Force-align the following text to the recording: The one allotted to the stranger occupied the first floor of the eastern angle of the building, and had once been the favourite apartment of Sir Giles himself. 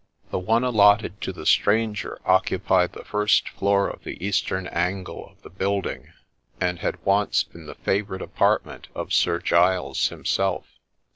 The 0.31 0.39
one 0.39 0.63
allotted 0.63 1.21
to 1.21 1.31
the 1.31 1.45
stranger 1.45 2.17
occupied 2.25 2.93
the 2.93 3.05
first 3.05 3.47
floor 3.49 3.87
of 3.87 4.03
the 4.03 4.25
eastern 4.25 4.65
angle 4.65 5.27
of 5.29 5.43
the 5.43 5.49
building, 5.51 6.11
and 6.59 6.79
had 6.79 6.97
once 7.05 7.43
been 7.43 7.67
the 7.67 7.75
favourite 7.75 8.23
apartment 8.23 8.87
of 8.95 9.13
Sir 9.13 9.37
Giles 9.37 10.07
himself. 10.07 10.65